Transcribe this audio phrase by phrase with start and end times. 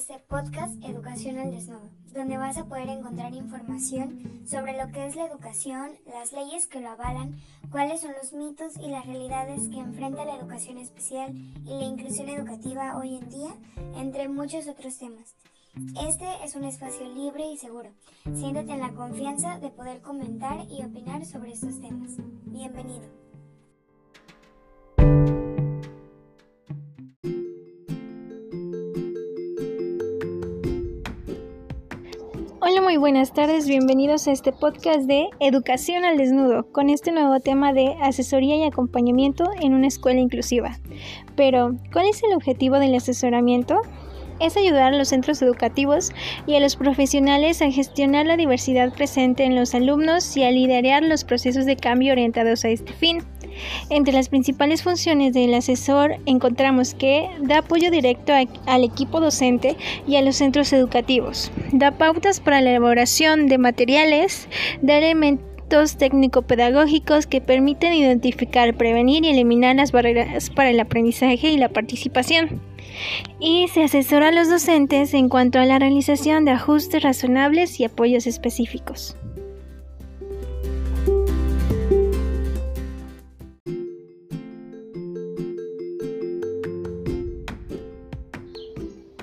[0.00, 5.14] este podcast Educación al Desnudo, donde vas a poder encontrar información sobre lo que es
[5.14, 7.36] la educación, las leyes que lo avalan,
[7.70, 12.30] cuáles son los mitos y las realidades que enfrenta la educación especial y la inclusión
[12.30, 13.54] educativa hoy en día,
[13.94, 15.34] entre muchos otros temas.
[16.08, 17.90] Este es un espacio libre y seguro.
[18.34, 22.12] Siéntate en la confianza de poder comentar y opinar sobre estos temas.
[22.46, 23.19] Bienvenido.
[32.62, 37.40] Hola, muy buenas tardes, bienvenidos a este podcast de Educación al Desnudo, con este nuevo
[37.40, 40.78] tema de asesoría y acompañamiento en una escuela inclusiva.
[41.36, 43.80] Pero, ¿cuál es el objetivo del asesoramiento?
[44.40, 46.10] Es ayudar a los centros educativos
[46.46, 51.02] y a los profesionales a gestionar la diversidad presente en los alumnos y a liderar
[51.02, 53.22] los procesos de cambio orientados a este fin.
[53.90, 58.32] Entre las principales funciones del asesor encontramos que da apoyo directo
[58.66, 64.48] al equipo docente y a los centros educativos, da pautas para la elaboración de materiales,
[64.80, 71.56] da elementos técnico-pedagógicos que permiten identificar, prevenir y eliminar las barreras para el aprendizaje y
[71.56, 72.60] la participación.
[73.38, 77.84] Y se asesora a los docentes en cuanto a la realización de ajustes razonables y
[77.84, 79.16] apoyos específicos.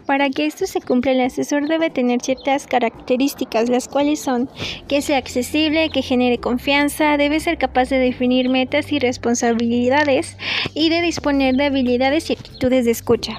[0.08, 4.50] Para que esto se cumpla, el asesor debe tener ciertas características, las cuales son
[4.88, 10.38] que sea accesible, que genere confianza, debe ser capaz de definir metas y responsabilidades
[10.73, 13.38] y de disponer de habilidades y actitudes de escucha.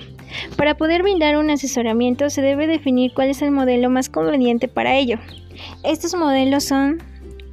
[0.59, 4.95] Para poder brindar un asesoramiento se debe definir cuál es el modelo más conveniente para
[4.95, 5.19] ello.
[5.85, 7.03] Estos modelos son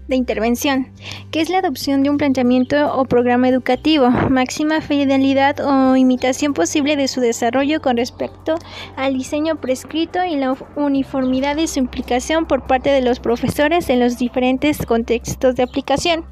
[0.08, 0.89] de intervención,
[1.31, 6.95] que es la adopción de un planteamiento o programa educativo, máxima fidelidad o imitación posible
[6.95, 8.56] de su desarrollo con respecto
[8.95, 13.99] al diseño prescrito y la uniformidad de su implicación por parte de los profesores en
[13.99, 16.26] los diferentes contextos de aplicación.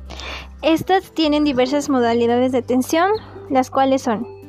[0.62, 3.10] Estas tienen diversas modalidades de atención,
[3.50, 4.43] las cuales son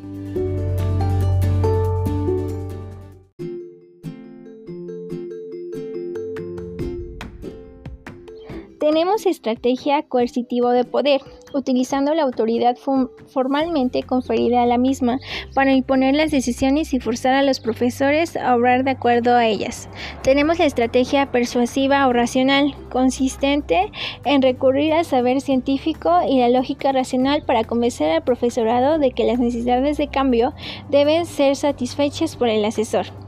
[8.84, 11.22] Tenemos estrategia coercitivo de poder,
[11.55, 15.21] utilizando la autoridad formalmente conferida a la misma
[15.55, 19.89] para imponer las decisiones y forzar a los profesores a obrar de acuerdo a ellas.
[20.22, 23.91] Tenemos la estrategia persuasiva o racional, consistente
[24.27, 29.25] en recurrir al saber científico y la lógica racional para convencer al profesorado de que
[29.25, 30.53] las necesidades de cambio
[30.91, 33.24] deben ser satisfechas por el asesor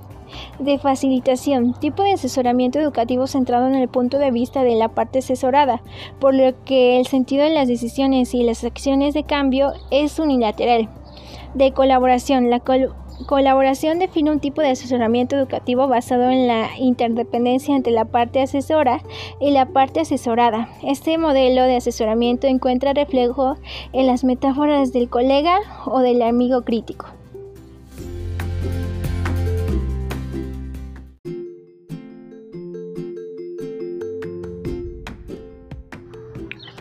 [0.59, 5.21] de facilitación, tipo de asesoramiento educativo centrado en el punto de vista de la parte
[5.21, 5.83] asesorada,
[6.19, 10.89] por lo que el sentido de las decisiones y las acciones de cambio es unilateral.
[11.55, 12.61] De colaboración, la
[13.27, 19.03] colaboración define un tipo de asesoramiento educativo basado en la interdependencia entre la parte asesora
[19.41, 20.69] y la parte asesorada.
[20.83, 23.57] Este modelo de asesoramiento encuentra reflejo
[23.93, 27.07] en las metáforas del colega o del amigo crítico.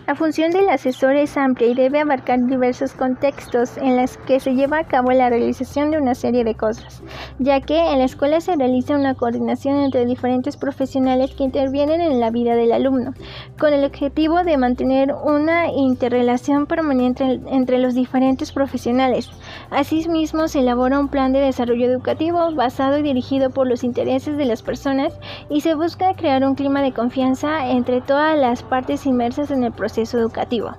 [0.08, 4.54] La función del asesor es amplia y debe abarcar diversos contextos en los que se
[4.54, 7.02] lleva a cabo la realización de una serie de cosas,
[7.40, 12.20] ya que en la escuela se realiza una coordinación entre diferentes profesionales que intervienen en
[12.20, 13.16] la vida del alumno,
[13.58, 19.32] con el objetivo de mantener una interrelación permanente entre los diferentes profesionales.
[19.72, 24.46] Asimismo, se elabora un plan de desarrollo educativo basado y dirigido por los intereses de
[24.46, 25.18] las personas
[25.50, 29.72] y se busca crear un clima de confianza entre todas las partes inmersas en el
[29.72, 30.72] proceso educativo.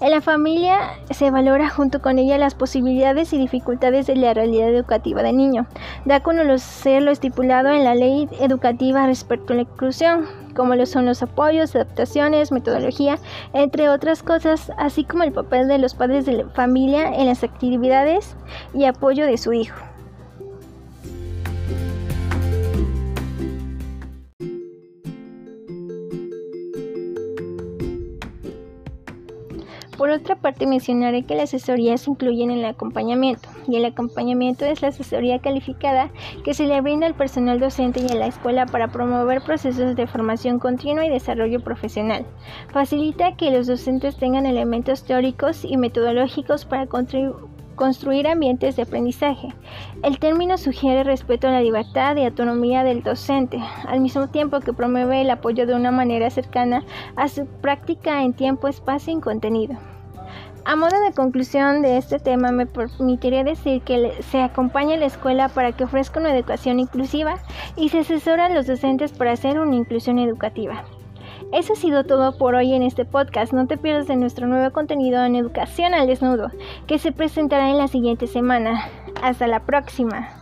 [0.00, 0.78] En la familia
[1.10, 5.66] se valora junto con ella las posibilidades y dificultades de la realidad educativa del niño.
[6.04, 10.86] Da a conocer lo estipulado en la ley educativa respecto a la inclusión, como lo
[10.86, 13.18] son los apoyos, adaptaciones, metodología,
[13.52, 17.42] entre otras cosas, así como el papel de los padres de la familia en las
[17.42, 18.36] actividades
[18.74, 19.87] y apoyo de su hijo.
[29.98, 34.88] Por otra parte, mencionaré que las asesorías incluyen el acompañamiento, y el acompañamiento es la
[34.88, 36.10] asesoría calificada
[36.44, 40.06] que se le brinda al personal docente y a la escuela para promover procesos de
[40.06, 42.24] formación continua y desarrollo profesional.
[42.72, 46.86] Facilita que los docentes tengan elementos teóricos y metodológicos para
[47.78, 49.48] construir ambientes de aprendizaje.
[50.02, 54.74] El término sugiere respeto a la libertad y autonomía del docente, al mismo tiempo que
[54.74, 56.84] promueve el apoyo de una manera cercana
[57.16, 59.78] a su práctica en tiempo, espacio y contenido.
[60.64, 65.06] A modo de conclusión de este tema, me permitiría decir que se acompaña a la
[65.06, 67.38] escuela para que ofrezca una educación inclusiva
[67.76, 70.84] y se asesora a los docentes para hacer una inclusión educativa.
[71.52, 73.52] Eso ha sido todo por hoy en este podcast.
[73.52, 76.50] No te pierdas de nuestro nuevo contenido en Educación al Desnudo,
[76.86, 78.88] que se presentará en la siguiente semana.
[79.22, 80.37] Hasta la próxima.